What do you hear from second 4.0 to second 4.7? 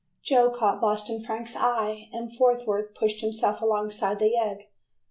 the yegg.